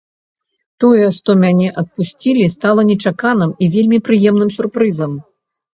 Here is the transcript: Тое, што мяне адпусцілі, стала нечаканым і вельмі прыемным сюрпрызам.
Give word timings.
Тое, 0.83 1.03
што 1.17 1.35
мяне 1.43 1.69
адпусцілі, 1.83 2.49
стала 2.57 2.81
нечаканым 2.91 3.51
і 3.63 3.73
вельмі 3.79 4.05
прыемным 4.11 4.49
сюрпрызам. 4.59 5.11